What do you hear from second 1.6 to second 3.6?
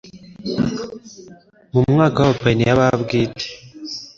Mu mwaka wa abapayiniya ba bwite